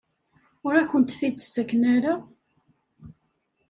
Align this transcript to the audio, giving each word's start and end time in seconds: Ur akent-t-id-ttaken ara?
Ur 0.65 0.73
akent-t-id-ttaken 0.81 1.81
ara? 1.95 2.13